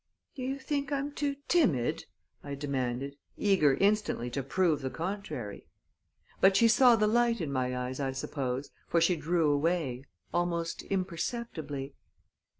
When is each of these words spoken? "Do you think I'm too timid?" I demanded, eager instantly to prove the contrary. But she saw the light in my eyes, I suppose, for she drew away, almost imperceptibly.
"Do 0.33 0.41
you 0.41 0.57
think 0.57 0.91
I'm 0.91 1.11
too 1.11 1.35
timid?" 1.47 2.05
I 2.43 2.55
demanded, 2.55 3.17
eager 3.37 3.75
instantly 3.75 4.31
to 4.31 4.41
prove 4.41 4.81
the 4.81 4.89
contrary. 4.89 5.67
But 6.39 6.57
she 6.57 6.67
saw 6.67 6.95
the 6.95 7.05
light 7.05 7.39
in 7.39 7.51
my 7.51 7.77
eyes, 7.77 7.99
I 7.99 8.11
suppose, 8.13 8.71
for 8.87 8.99
she 8.99 9.15
drew 9.15 9.51
away, 9.51 10.05
almost 10.33 10.81
imperceptibly. 10.81 11.93